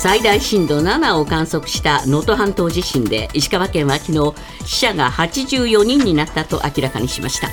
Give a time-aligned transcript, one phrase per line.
[0.00, 4.34] 最大震度7を観測した能登半島地震で石川県は昨日
[4.64, 7.48] 死者が84人になったと明らかにしました。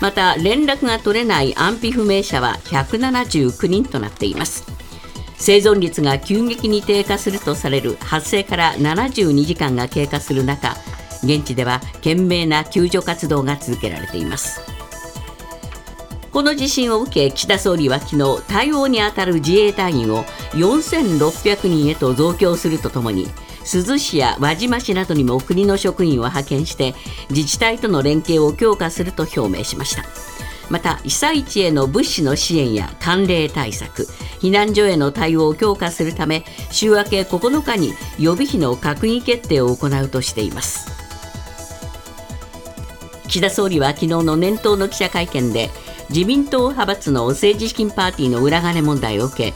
[0.00, 4.64] また連絡が取れない安否不明者は179人となっています。
[5.38, 10.76] 生存率が急激に低下するとされる発生から72時間が経過する中
[11.24, 14.77] 現地では懸命な救助活動が続けられています。
[16.38, 23.26] この地震を受け岸田総理は昨日対応に当たる自衛隊員を4600人へと増強するとともに
[23.64, 26.94] 珠洲市や輪島市などにも国の職員を派遣して
[27.28, 30.04] 自治体との連携を強化すると表明しました。
[30.70, 34.04] また被災地への物資の支援や寒冷対策
[34.38, 40.86] 避難所への対応を強化するため週明け9日に予備費の閣議決定を行うとしています。
[43.26, 45.68] 岸田総理は昨日の年頭の記者会見で
[46.10, 49.54] 自民党派閥の政治資金パーティーの裏金問題を受け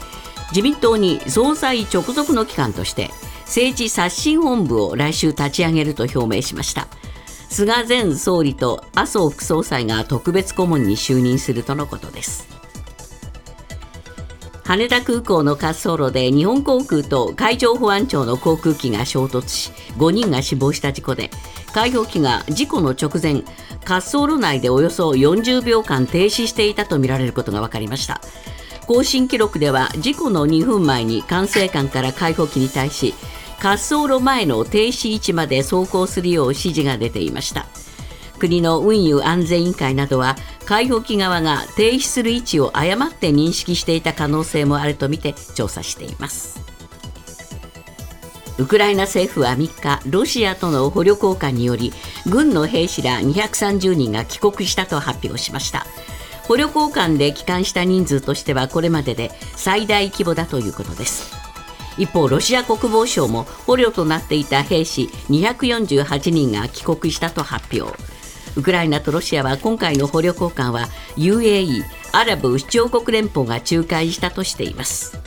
[0.49, 3.09] 自民党に総裁直属の機関として
[3.45, 6.87] 政治刷新本部を来週立ち上げると表明しました。
[7.49, 12.52] 菅前総理と麻生副総裁が特別顧問に就任するとのことです。
[14.63, 21.29] 羽田空港の滑走路で日本航空と海上保安庁の航空機が衝突し5人が死亡した事故で
[21.73, 23.43] 海保機が事故の直前
[23.85, 28.21] 滑走路内でおよそ40秒間停止していたとみられることが分かりました。
[28.85, 33.13] 更新記録では事故の2分前に管制官から海保機に対し
[33.61, 37.65] 滑走路前の停止位置まで走行するよう指示が出ていました。
[38.43, 46.61] 国の運輸安全委員会などは海保機側が停止する位置を誤って認識していた可能性もあるとみて調査しています。
[48.57, 51.93] ウクライナ政府は3日ロシアとの捕虜交換により
[52.29, 55.85] 軍の兵士ら230人が帰国したと発表しました。
[56.43, 61.33] 捕虜交換で帰還した人数としてはこれまでで最大規模だということです。
[61.97, 68.12] 一方ロシア国防省も捕虜となっていた兵士248人が帰国したと発表。
[68.55, 70.87] ウクライナとロシアは今回の捕虜交換は
[71.17, 75.17] UAE= アラブ首長国連邦が仲介したとしています。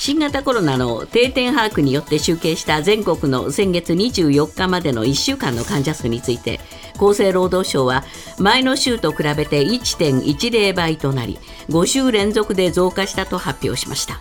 [0.00, 6.58] 新型コロナの定点把握によって集計した全国の先月24日までの1週間の患者数について
[6.94, 8.02] 厚生労働省は
[8.38, 14.20] 前の週と比べて1.10倍となり5週連続で増加したと発表しました。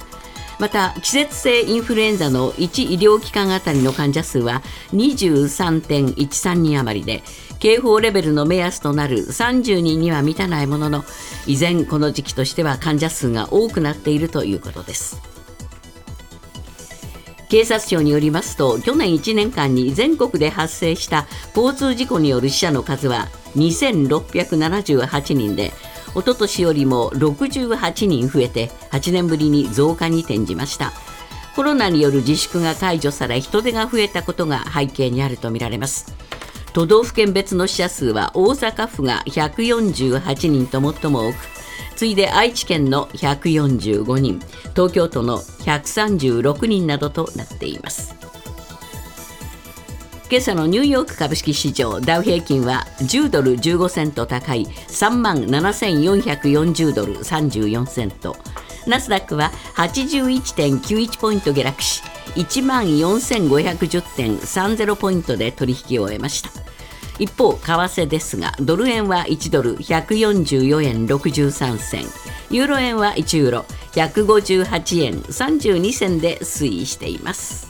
[0.59, 4.61] また季節性インフルエンザの1医療機関あたりの患者数は
[4.91, 7.23] 23.13人余りで
[7.59, 11.05] 警報レベルの目安となる30人には満たないものの
[11.47, 15.21] 依然この時期としては患者数が多くなっているということです。
[17.49, 25.73] 警察庁によりますと去年1年間に全国で発生した交通事故による死者の数は2678人で
[26.15, 30.91] 一昨年よりも68人増えて8年ぶりに増加に転じました。
[31.55, 36.13] コロナによる自粛が解除され人手が増えたことが背景にあるとみられます。
[36.73, 41.35] 都道府県別の死者数は大阪府が148人と最も多く
[41.95, 44.39] 次いで愛知県の145人
[44.75, 48.19] 東京都の136人などとなっています。
[50.31, 58.35] 今朝のニューヨーク株式市場ダウ平均は10ドル15セント高い3万7440ドル34セント。
[58.85, 62.03] ナスダックは81.91ポイント下落し
[62.35, 66.51] 1万4510.30ポイントで取引を終えました。
[67.18, 72.06] 一方為替ですがドル円は1ドル144円63銭。
[72.51, 77.69] ユーロ円は1ユーロ158円32銭で推移しています。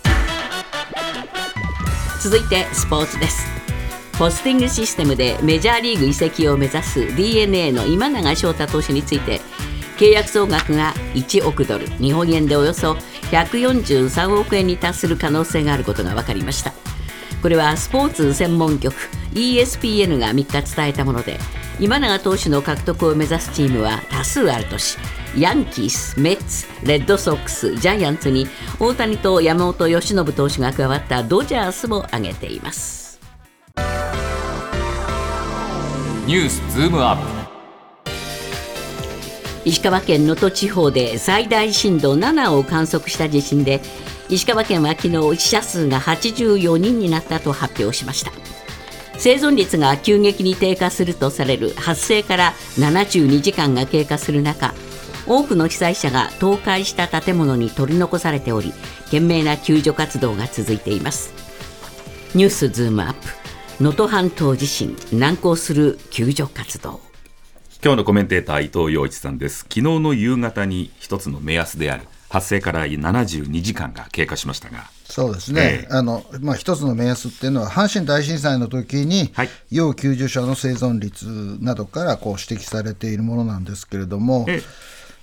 [2.19, 3.47] 続いてスポーツです。
[4.17, 9.39] ポスティングシステムでメジャーリーグ移籍を目指す d n a の今永昇太投手について
[9.97, 12.97] 契約総額が1億ドル日本円でおよそ
[13.31, 16.73] 143億円に達する可能性があることが分かりました。
[17.41, 18.93] これはスポーツ専門局
[19.33, 21.39] ESPN が3日伝えたもので
[21.79, 24.97] 今永投手の獲得を目指すチームは多数あるとし
[25.37, 28.47] ヤンキース、メッツ、レッドソックス、ジャイアンツに
[28.79, 33.19] 大谷と山本由伸投手が加わったドジャースも挙げています。
[36.25, 37.39] ニュースズームアップ。
[39.65, 43.81] 石川県能登地方で最大震度7を観測した地震で
[44.29, 48.31] 石川県は昨日死者数が84人になったと発表しました
[49.19, 54.73] 生存率が急激に低下するとされる発生から72時間が経過する中
[55.27, 58.73] 多くの被災者が倒壊した建物に取り残されており
[59.05, 61.33] 懸命な救助活動が続いています。
[62.33, 63.27] ニュースズームアップ。
[63.81, 66.99] 能登半島地震難航する救助活動。
[67.83, 69.59] 今日のコメンテーター伊藤洋一さんです。
[69.59, 74.98] 昨日の夕方に一つの目安である発生から72時間が経過しましたが。
[75.09, 75.93] そうですね、ええ。
[75.93, 79.49] あのまあ、一つの目安っていうのは、阪神大震災の時に、はい。
[79.71, 81.25] 要救助者の生存率
[81.61, 84.63] などからこう指摘されているものなんですけれども、ええ。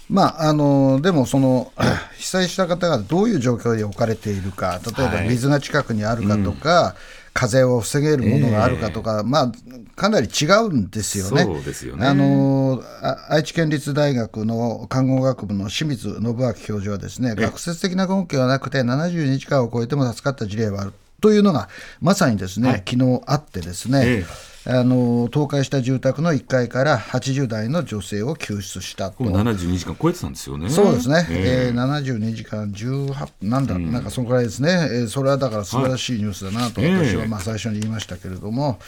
[0.08, 1.72] まあ、あのでもその、
[2.18, 5.28] 被災した方がどういう状況で置かれているか、例えばはい。
[5.28, 6.96] 水が近くにあるかとか、
[7.36, 9.52] 風を防げるものがあるかとか、まあ、
[9.94, 11.44] かなり違うんですよね。
[11.44, 12.06] そうですよね。
[12.06, 21.68] あのあ愛知県立大学の看護学部の清水信明教授はですね、学説的な根拠はなくて、72時間を超えても助かった事例はあるというのが、
[22.00, 24.24] まさにですね、昨日あってですね、え
[24.68, 29.18] あの倒壊した住宅の1階から80代の女性を救出したと。
[29.18, 29.24] こ。
[29.24, 30.68] れ72時間超えてたんですよね。
[30.70, 31.76] そうですね、ええ。
[31.76, 33.66] ー72時間18分、なん。
[33.66, 38.80] だ、なんかそのくらいですね、えーそれはだから素晴らしいニュースだなと、はい私ええはまあ最初に言いましたけれども、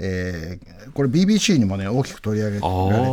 [0.00, 2.66] えーこれ、BBC にもね、大きく取り上げら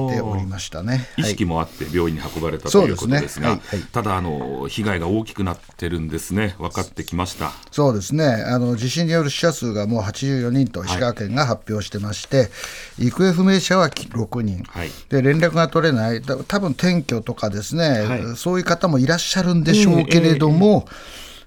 [0.09, 1.07] れておりましたね。
[1.17, 1.31] 意はい。
[1.31, 3.79] 識もあって病院に運ばれたということですが、はいはい。
[3.91, 7.51] ただあの、被害が大きくなってるんですね、分かってきました。
[7.71, 8.25] そうですね。
[8.25, 12.49] あの地震による死者数がもう84人と石川県が発表してまして、
[12.97, 14.89] 行方不明者は6人、はい。
[15.09, 18.35] で連絡が取れない、た多分転居とかですね、はい。
[18.35, 20.87] そういう方もいらっしゃるんでしょうけれども、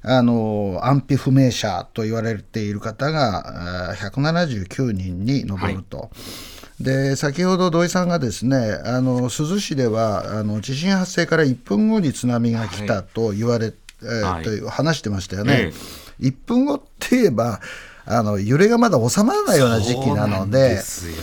[0.02, 6.10] あの安否不明者と言われている方があー179人に上ると。
[6.80, 15.72] で先ほど土井さんがですねあの珠洲市ではあの地震発生から1分後に津波が来たと言われ、えーはいと話してましたよね。
[16.20, 17.60] え1分後って言えば
[18.06, 20.78] あの揺れがまだ収まらないような時期なのそうで。
[20.78, 21.16] すよ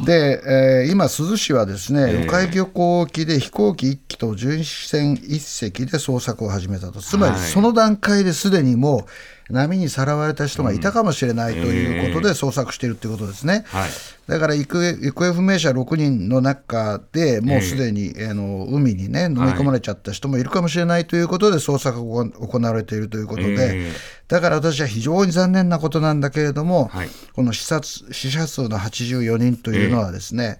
[0.00, 2.26] で、えー今、珠洲市はですね、ええ。
[2.26, 7.40] 鵜飼漁港沖で飛行機1機と巡視船1隻で捜索を始めたと、つまりはい。
[7.40, 9.04] その段階ですでにもう
[9.50, 13.64] 波にさらわれた人がいたかもしれないということで捜索しているということですね。
[13.66, 13.90] はい。
[14.26, 23.56] だから行方行方不明者6人の中でもうすでに、あの海にね飲み込まれちゃった人もいるかもしれないということで捜索が行われているということで、え
[23.92, 27.08] えだから私は非常に残念なことなんだけれども、はい。
[27.32, 30.58] この死殺死者数の84人というのはですね、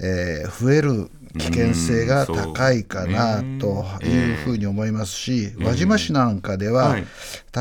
[0.00, 3.58] えー増える危険性が高いかなうん。
[3.58, 7.06] というふうに思いますし、輪島市なんかでは、はい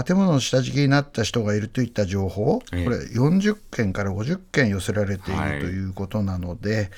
[0.04, 2.84] 建物の下敷きになった人がいるといった情報、ええ。
[2.86, 6.92] これ40件から50件寄せられているはいということなので、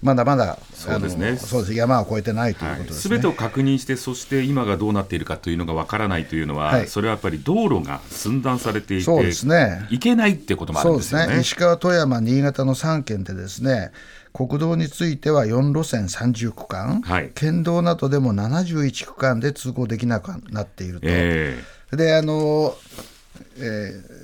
[0.00, 1.36] まだまだそうですね。
[1.36, 1.74] そうです。
[1.74, 3.00] 山は越えてないということですね。
[3.00, 6.86] すべてを確認して、そして今がどうなっているかというのがわからないというのは、はい。
[6.86, 9.86] それはやっぱり道路が寸断されていて、そうですね。
[9.90, 11.34] 行けないってこともあるんでよね。
[11.34, 11.40] ね。
[11.40, 13.90] 石川、富山、新潟の3県でですね
[14.32, 17.32] 国道については4路線30区間、はい。
[17.34, 21.06] 県道などでも71区間で通行できなくなっていると。
[21.08, 21.58] え
[21.92, 22.74] であの、
[23.58, 24.18] えー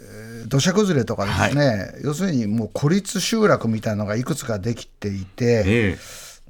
[0.46, 5.64] 土砂崩れとかですね、要するにもう孤立集落みたいなのがいくつかできていて、え
[5.96, 5.98] え。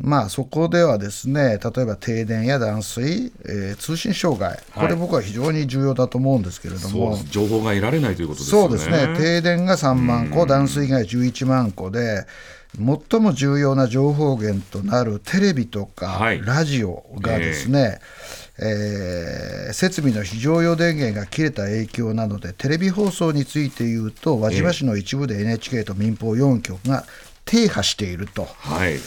[0.00, 7.12] まあ、そこではですね例えば停電や断水、えー通信障害、これ僕は非常に重要だと思うんですけれども。
[7.12, 7.26] です。
[7.30, 8.68] 情報が得られないということですよね。
[8.68, 12.26] そうですね、停電が3万戸、断水が11万戸で、
[12.76, 16.42] 最も重要な情報源となるテレビとかはい。
[16.44, 27.04] ラジオがですね、えー設備の非常用電源が切れた影響などで、テレビ放送について言うと、輪島市の一部で NHK と民放4局が
[27.44, 28.44] 停波していると。
[28.44, 28.98] はい。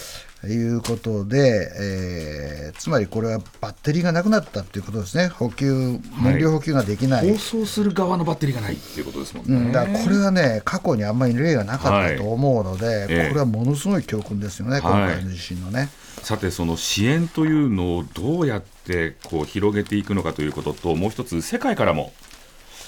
[0.46, 9.56] いうことで、えーつまりこれはバッテリーがなくなったということですね、補給、燃料補給ができない、放送する側のバッテリーがないっていうことですもんね。
[9.56, 13.28] うん、だからこれはね、過去にあんまり例がなかったと思うので、ええ。
[13.30, 15.90] これはものすごい教訓ですよね、今回の地震のね。
[16.22, 22.14] さて、その支援というのをどうやってこう広げていくのかということと、もう一つ、世界からも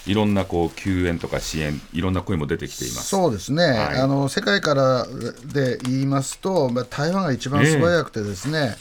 [0.07, 3.09] いろんなこう救援とか支援、いろんな声も出てきています。
[3.09, 3.99] そうですね、はい。
[3.99, 5.05] あの世界から
[5.53, 8.75] で言いますと、まあ、台湾が一番素早くてですね、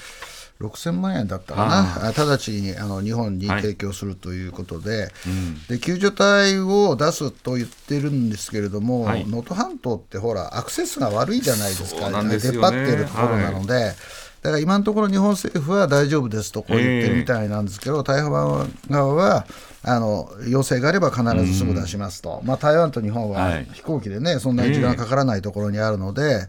[0.60, 5.12] 6000万円だったかな、あ直ちにあの日本にはい提供するということで,、
[5.68, 9.24] で、救助隊を出すと言ってるんですけれども、はい。
[9.24, 12.38] 能登半島ってほら、アクセスが悪いじゃないですか、すよね。
[12.38, 13.94] 出っ張っているところなので。
[14.42, 19.46] だから今のところ日本政府は大丈夫ですとこう言ってるみたいなんですけど、台湾側は
[19.82, 23.66] あの要請があれば必ずすぐ出しますと、まあ、台湾と日本ははい。
[23.72, 26.48] 飛行機でね、そんなに時間かからないところにあるので、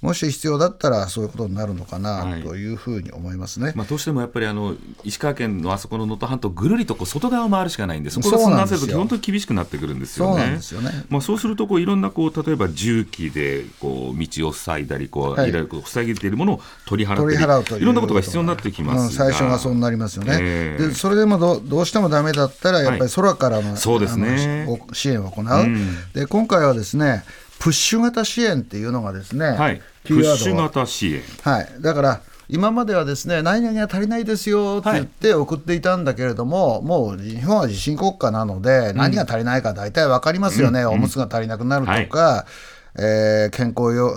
[0.00, 2.42] もし必要だったらそういうことになるのかはない。
[2.42, 3.72] というふうに思いますね。
[3.74, 10.58] まあ、どうしてもやっぱりあの石川県のあそこの能登半島、ぐるりとこう外側を回るしかないんで、そこが本当に厳しくなってくるんですよね。
[10.60, 15.48] そうまあ、そうするとこう、いろんなこう例えば重機でこう道を塞いだりこう、はい。
[15.48, 17.82] いろいろこう塞ぎているものを取り払取りったり払うという。
[17.82, 20.86] いろんなことが必要になってきますが、うん、最初がそうなりますよね、ええ。
[20.88, 24.68] でそれでもどどうしてもダメだったら、やっぱり空からの,、そうですね。
[24.92, 25.96] 支援を行う、ん。
[26.12, 27.24] で、今回はですね、
[27.58, 31.22] プッシュ型支援っていうのがですね、はい、プッシュ型支援。
[31.42, 42.46] はい、だから、今まではですね何々が足りないですよって言って送っていたんだけれども、もう日本は地震国家なので、何が足りないか大体分かりますよね、おむつが足りなくなるとか。
[42.98, 44.12] えー健康用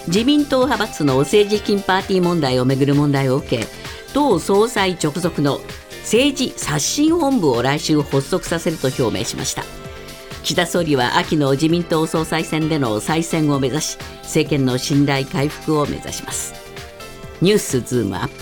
[0.08, 3.66] 自民党派閥の政治資金パーティー問題をめぐる問題を受け
[4.14, 5.60] 党総裁直属の
[6.06, 9.64] 政治刷新本部を来週発足させると表明しました。
[10.44, 16.54] 岸田総理は秋の自民党総裁選での再選を目指し政権の信頼回復を目指します。
[17.42, 18.34] ニュースズームアップ。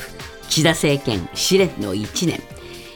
[0.49, 2.41] 岸田政権試練の1年。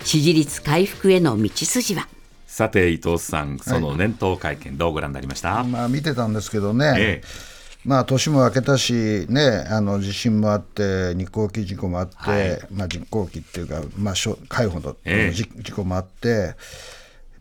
[0.04, 2.10] 支持率回復への道筋は？
[2.46, 12.60] さて伊藤さん、その年頭会見、どうご覧になりました、まあ、見てたんですけどね、ええまあ、年も明けたし、ね、あの地震もあって、日航機事故もあって、はい。
[12.72, 15.32] まあ、実行機っていうか、まあ、しょ海保のええ。
[15.32, 16.56] 事事故もあって、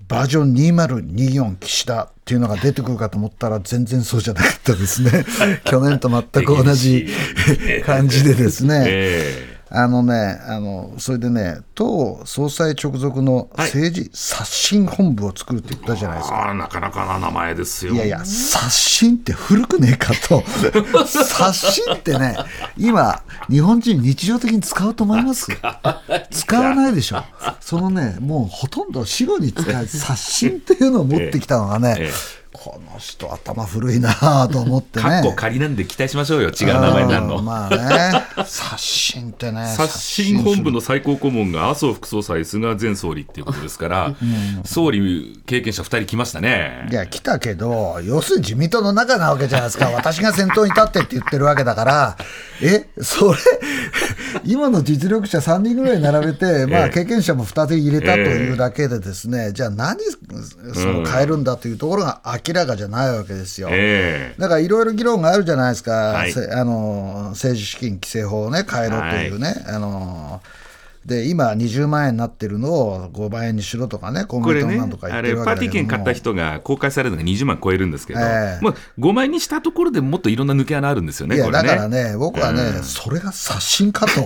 [0.09, 5.25] バージョン2024岸田っていうのが出てくるかと思ったら、全然そうじゃなかったですね、
[5.65, 7.09] 去年と全く同じ
[7.85, 8.85] 感じでですね。
[8.87, 16.37] えあのね、あのそれでね、党総裁直属の政治刷新本部を作るって言ったじゃないですか。
[16.37, 17.95] ああなかなかな名前ですよ。
[17.95, 20.45] いやいや、刷新って古くねえかと、
[21.05, 22.37] 刷新ってね、
[22.77, 25.49] 今、日本人、日常的に使うと思います
[26.31, 27.25] 使わないでしょ、
[27.61, 35.05] そのね、もうほとんど死後に使う 刷新っていうのを持ってきたのがね、ええこの人、頭古いなと思ってね。
[35.05, 37.39] かっこ仮なんで期待しましょうよ、違う名前になるの。
[37.39, 44.15] うんまあね、 刷新ってね、刷新本部のの最高顧問が麻生副総裁、菅前総理っていうことですから、
[44.65, 46.87] 総理経験者2人来ましたね。
[46.91, 46.95] い。
[46.95, 52.17] や、来たけど、要するに自民党の中なわけじゃないですか、私が先頭に立ってって言ってるわけだから、
[52.63, 53.39] え、それ、
[54.45, 59.99] 今の実力者3人ぐらい並べて、まあ、ええ経験者も2人入れたというだけで、ですね、じゃあ何、
[60.75, 63.69] その変えるんだというところが明らかじゃないわけですよ。
[63.71, 64.41] ええ。
[64.41, 66.33] だからいろいろ議論があるじゃないですか、はい。
[66.33, 70.41] せあの政治資金規正法を、ね、変えろというね、あの
[71.07, 78.65] で今、20万円になってるのを5万円にしろとかね、公明党なんとか、言あってるわれパーティー券買った人が公開されるのが20万超えるんですけど、ええ。
[78.65, 81.69] まあ、5万円にしたところでもっといろんな抜け穴あるんですよね、いやこれね。
[81.69, 82.83] だからね、僕はね、うん。
[82.83, 84.25] それが刷新かと、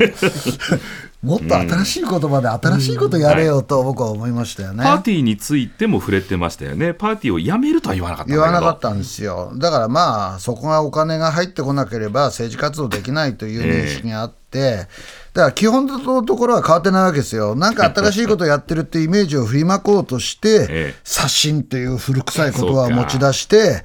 [1.23, 4.83] もっと新しい言葉で新しいことやれよと僕は思いましたよね。
[4.83, 9.53] パーティーについても触れてましたよね、パーティーをやめるとは言わなかった言わなかったんですよ。
[9.57, 14.89] だからまあ、そこがお金が入ってこなければ政治活動できないという認識があって、
[15.35, 17.55] だから基本のところは変わってないわけですよ。
[17.55, 23.85] なんか新しいことをやってるってイメージを振りまこうとして、ええ刷新っていう古臭い言葉を持ち出して、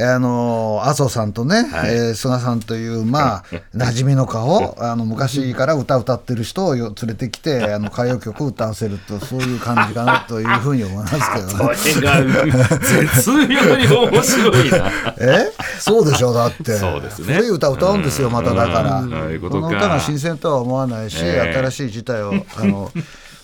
[0.00, 11.74] あの麻生さんとね、はいえー菅さんという、まあ、 馴染みの顔、あの昔から歌歌ってる人をよ連れてきて、 あの歌謡曲を歌わせると、そういう感じかなというふうに思いますけどね。
[11.76, 14.90] それが絶妙に面白いな。
[15.18, 15.52] え？
[15.80, 22.90] そうでしょうだってそうですね古い歌歌うんですよまただからうこの歌が新鮮とは思わないし、ええ新しい事態をあの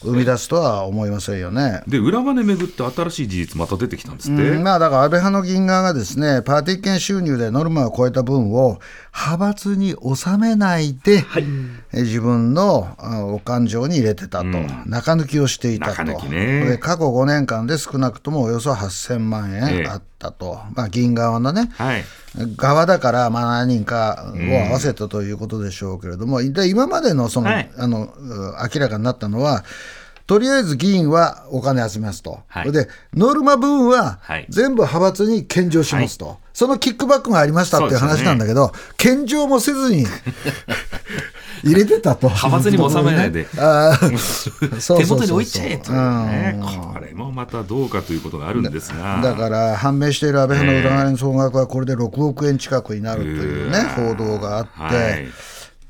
[0.03, 1.83] 生み出すとは思いませんよね。
[1.89, 4.43] で裏金めぐって新しい事実また出てきたんですって？
[4.51, 8.79] うんまあだから安倍派の議員側がですねパーティー券収入でノルマを超えた分を
[9.13, 11.25] 派閥に収めないで、
[11.93, 14.45] え自分のあお勘定に入れてたと、
[14.87, 16.65] 中抜きをしていたと、ね。
[16.67, 19.81] で過去5年間で少なくともおよそ8000万ええ。
[19.83, 22.05] 円あったと、まあ、議員側のね、はい。
[22.57, 27.71] 側だから、まあ、何人かを合わせたということでしょうけれども、で今までのその、はい。
[27.77, 29.65] あのう明らかになったのは、
[30.26, 32.73] とりあえず議員はお金集めますと、はい。
[32.73, 34.47] でノルマ分ははい。
[34.49, 40.07] 全部派閥に献上しますと、そのキックバックがありましたっていう話なんだけど、献上もせずに
[41.62, 42.28] 入れてたと。
[42.28, 43.45] 派閥にも収めないで。
[43.45, 49.21] 手元に置いちゃえとこれもまたどうかということがあるんですが。
[49.23, 55.28] だから判明している安倍派の裏金の総額はこれで6億円近くになるというね、報道があって、はい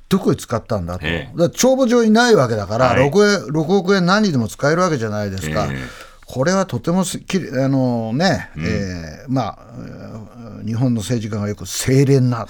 [0.09, 1.37] どこに使ったんだと、ええ。
[1.37, 3.11] だから帳簿上にないわけだから、はい。
[3.11, 5.67] 6, 円6億円何にでも使えるわけじゃないですか。
[5.71, 5.79] ええ。
[6.27, 10.04] これはとてもすきりあのね、えーまあ、えー
[10.65, 12.47] 日本の政治家がよく清廉な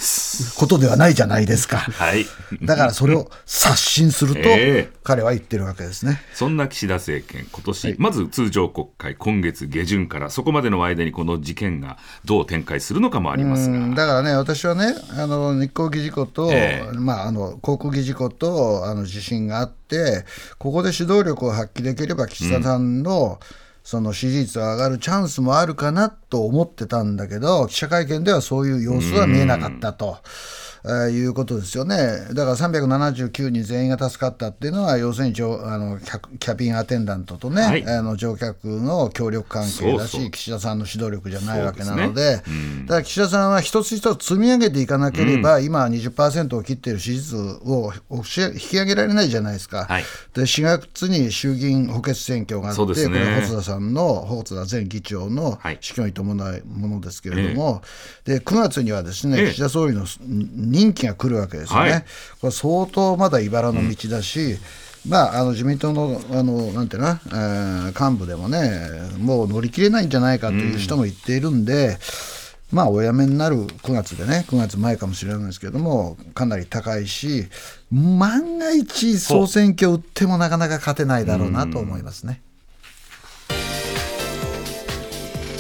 [0.56, 1.78] ことではないじゃないですか。
[1.78, 2.26] はい。
[2.62, 6.22] だからそれを刷新すると、ええ彼は言ってるわけですね。
[6.32, 20.24] そんな岸田政権、今年、まず通常国会、今月下旬から、そこまでの間にこの事件がどう展開するのかもありますが、うんだからね、私はね、あの日航機事故と、ええまあ、あの航空機事故とあの地震があって、
[20.56, 23.40] ここで指導力を発揮できれば、岸田さんの、
[23.84, 30.16] その支持率が上がるチャンスもあるかなと思ってたんだけど、記者会見ではそういう様子は見えなかったと。
[30.84, 31.96] えーいうことですよね。
[32.34, 37.86] だから379人全員が助かったっていうのは、要するに乗あのキャキャビンアテンダントとね、はい。
[37.86, 40.30] あの乗客の協力関係だし、そうそう。
[40.30, 42.56] 岸田さんの指導力じゃないわけなので、ですね。
[42.80, 42.86] うん。
[42.86, 49.86] ただ岸田さんは一つ一つ積み上げていかなければ、今20%を切っている支持率を引き上げられないじゃないですか。
[49.86, 50.04] はい。
[50.34, 52.86] で4月に衆議院補欠選挙があって、ね。
[52.86, 55.78] これ細田さんの細田前議長のはい。
[55.80, 57.80] 死去に伴うものですけれども、
[58.24, 59.50] で9月にはですね、ええ。
[59.50, 60.04] 岸田総理の
[60.74, 61.90] 任期が来るわけですよね。
[61.90, 62.04] はい。
[62.40, 64.58] これ相当まだ茨の道だし、
[65.08, 71.98] まあ、あの自民党のあのなんていうの、えー幹部でもね、もう乗り切れないんじゃないかという人も言っているんで、
[72.72, 77.46] まあ、お辞めになる9月でね、9月前かもしれないですけども、かなり高いし、
[77.92, 82.40] 万が一、総選挙打ってもなかなか勝てないだろうなと思いますね。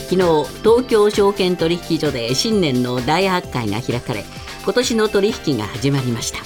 [0.08, 0.18] 昨日
[0.62, 4.24] 東京証券取引所で新年の大発会が開かれ
[4.64, 6.38] 今年の取引が始まりました。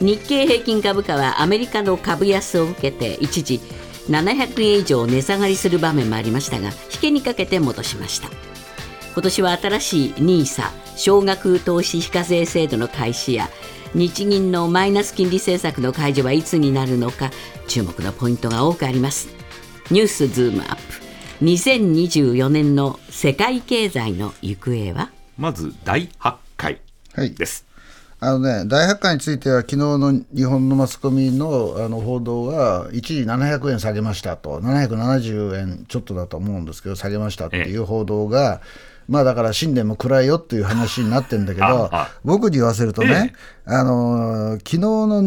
[0.00, 3.60] 日経平均株価はアメリカの株安を受けて一時
[4.08, 8.28] 700円以上値下がりする場面もありましたが引けにかけて戻しました。
[9.12, 10.64] 今年は新しい NISA
[10.96, 13.48] 少額投資非課税制度の開始や
[13.94, 17.30] 日銀のマイナス金利政策の解除はいつになるのか
[17.68, 19.28] 注目のポイントが多くあります。
[19.90, 20.82] ニュースズームアップ。
[21.44, 25.10] 2024年の世界経済の行方は？
[25.36, 26.34] まず第8
[27.14, 27.34] 回はい。
[27.34, 27.64] です。
[28.20, 38.60] あのね、大発会については、昨日の日本のマスコミのあの報道が、一時700円下げましたと、770円ちょっとだと思うんですけど、下げましたっていう報道が、
[39.08, 41.90] まあだから新年も暗いよっていう話になってるんだけど
[42.24, 43.32] 僕に言わせるとね、
[43.64, 45.22] あのー昨日の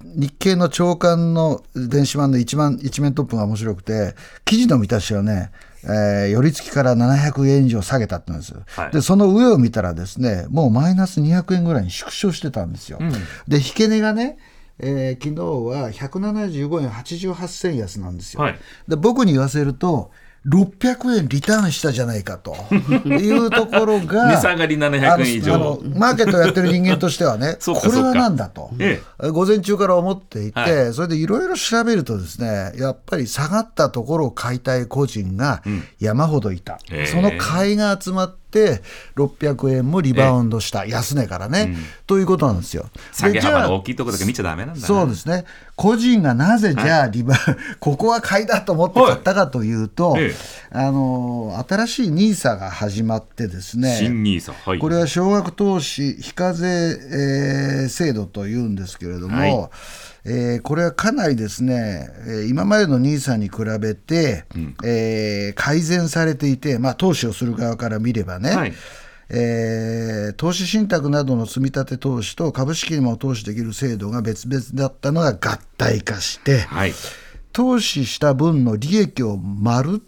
[0.00, 5.50] 日経の長官の電子版の一番一面トップが面白くて、記事の見出しはね、
[5.84, 8.50] えー寄り付きから700円以上下げたって言うんです。
[8.50, 8.92] よ、はい。
[8.92, 12.98] でその上を見たらですねもうマイナス200円ぐらいに縮小してたんですよ、
[13.46, 14.38] で引け値がね、
[14.78, 18.58] えー昨日は175円88銭安なんですよ、はい。
[18.86, 20.10] で僕に言わせると
[20.46, 22.56] 600円リターンしたじゃないかと。
[23.06, 25.80] いうところが 値下がり700円以上。
[25.94, 35.62] マーケットやってる人間としてはね これはなんだと、え午前中から思っていて、はそれでいろいろ調べるとですねやっぱり下がったところを買いたい個人が
[35.98, 37.06] 山ほどいた、ええ。
[37.06, 42.88] その買いが集まって600円もリバウンドした、安値からね、ということなんですよ。
[43.12, 44.86] 下げ幅の大きいところだけ見ちゃダメなんだな。
[44.86, 45.44] そうですね。
[45.76, 47.36] 個人がなぜじゃあリバ、
[47.78, 50.34] ここは買いだと思って買ったかというと、はいええ。
[50.72, 53.96] あの新しい NISA が始まってですね。
[53.98, 54.78] 新ニーサ、はい。
[54.78, 59.70] これは少額投資非課税、えー制度というんですけれども、はい
[60.24, 64.44] えーこれはかなりですね、えー今までの NISA に比べて、
[64.84, 68.72] えー改善されていて、まあ、投資をする側から見ればね、はい。
[69.30, 76.92] えー投資信託などの積み立て投資と株式にも投資できる制度が別々だったのが合体化して、はい。
[77.52, 80.00] 投資した分の利益を丸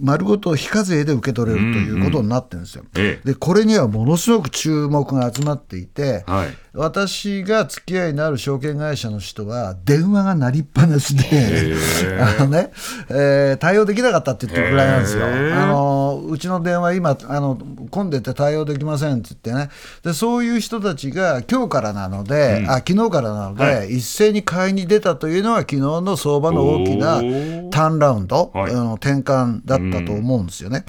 [0.00, 2.84] 丸ごと非課税で受け取れるということになってるんですよ。
[2.96, 3.26] ええ。
[3.26, 6.48] でこれにはものすごく注目が集まっていて、はい。
[6.76, 11.74] 私が付き合いのある証券会社の人は電話が鳴りっぱなしで、
[12.20, 12.70] あのね
[13.08, 15.26] えー対応できなかったって言ってるぐらいなんですよ。
[15.26, 17.58] あのうちの電話今あの
[17.90, 19.70] 混んでて対応できませんって言ってね。
[20.04, 27.20] でそういう人たちが今日からなので、あ昨日からなので、は一斉に買いに出たというのは昨日の相場の大きな
[27.70, 28.72] ターンラウンド、はい。
[28.72, 30.84] あの転換だったと思うんですよね。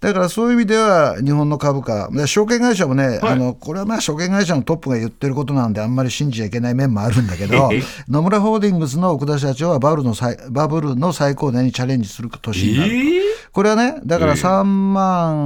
[0.00, 7.70] だからそういう意味では、日本の株価、で証券会社もね、あのこれはまあ証券会社のトップが言ってることなんで、あんまり信じちゃいけない面もあるんだけど、
[8.08, 12.96] 野村ホールディングスの奥田社長はバブルの最バブルの最高値にチャレンジする年になると。
[12.96, 13.20] えー？
[13.52, 15.36] これはね、だからええ3万、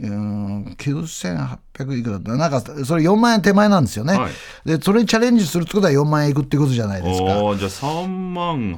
[0.00, 2.48] うん、9800いくらだったな。
[2.48, 4.32] んかそれ4万円手前なんですよね、はい。
[4.68, 7.26] でそれにチャレンジするってことは4万円いくってことじゃないですか。
[7.26, 8.76] じゃあ3万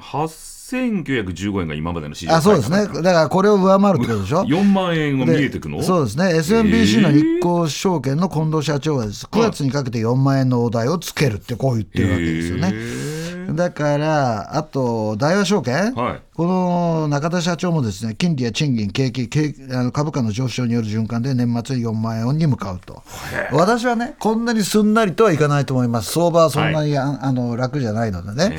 [0.67, 5.81] 8915円が今までの市場あそうですね、だからこれを上回るってことでしょ？4万円が見でえてくの？
[5.83, 13.27] そうですね、SMBC の日興証券の近藤社長はです、9月にかけて4万円のお題をつけるって、こう言ってるわけですよね。
[13.55, 16.21] だから、あと、大和証券、はい。
[16.35, 23.05] この中田社長もですね金利や賃金、景気、景あの株価の上昇による循環で年末に4万円に向かうと、
[23.53, 28.59] 私はね、こんなにすんなりとはいかないと思います、相場はそんなに、ああの楽じゃないのでね。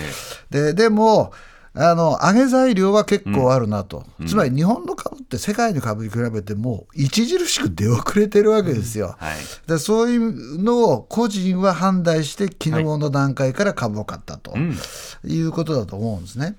[0.49, 1.33] ででも
[1.79, 9.15] あの上げ材料は結構あるなと、つまり日本の株って世界の株に比べてもう著しく出遅れてるわけですよ。
[9.19, 9.37] はい。
[9.67, 14.55] でそういうのを個人は判断して、昨日の段階から株を買ったと、
[15.25, 16.55] い、うことだと思うんですね。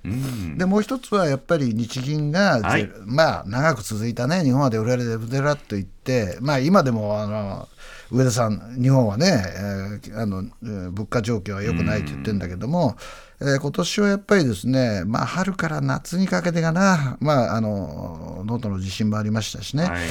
[0.56, 2.82] でもう一つはやっぱり日銀が、はい。
[2.82, 7.68] ぜまあ、長く続いたね、日本はデフレでデフレと言って、まあ、今でもあの
[8.10, 12.96] 上田さん、日本はね、えーあのえー物価状況は良くないと言ってるんだけども、
[13.40, 20.08] えー今年はやっぱりですね、まあ、春から夏にかけてかな、まあ、あの能登の地震もありましたしね、はい。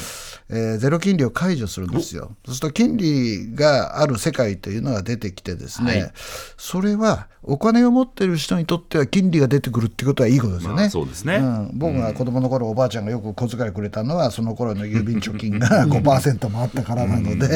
[0.49, 2.35] えーゼロ金利を解除するんですよ。
[2.45, 6.11] そうすると金利がある世界というのが出てきてですね、はい。
[6.55, 10.75] それはお金を持ってる人にとっては金利が出てくるってことはいいことですよね。
[10.75, 11.37] まあそうですね。
[11.39, 17.47] ん、僕が子供の頃、おばあちゃんがよく小遣いくれたのはその頃の郵便貯金が 5%もあったからなので、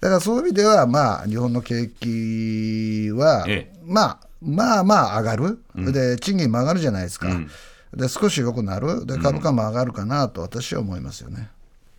[0.00, 3.78] だからそういう意味では、まあ、日本の景気は、ええ。
[3.84, 5.58] まあまあまあ上がる、
[5.92, 7.28] で賃金も上がるじゃないですか。
[7.94, 11.50] で少し良くなるで株価も上がるかなと私は思いますよね。